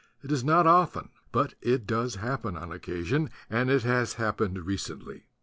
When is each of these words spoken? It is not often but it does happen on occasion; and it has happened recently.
It 0.23 0.31
is 0.31 0.43
not 0.43 0.65
often 0.65 1.09
but 1.31 1.53
it 1.61 1.85
does 1.85 2.15
happen 2.15 2.57
on 2.57 2.71
occasion; 2.71 3.29
and 3.51 3.69
it 3.69 3.83
has 3.83 4.13
happened 4.13 4.57
recently. 4.65 5.27